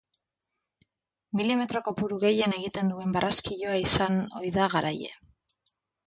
[1.41, 5.13] Milimetro kopuru gehien egiten duen barraskiloa izan ohi da garaile.